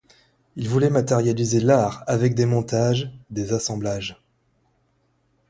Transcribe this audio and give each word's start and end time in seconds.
Il 0.55 0.67
voulait 0.67 0.89
matérialiser 0.89 1.59
l'art 1.59 2.03
avec 2.07 2.33
des 2.33 2.47
montages, 2.47 3.11
des 3.29 3.53
assemblages. 3.53 4.19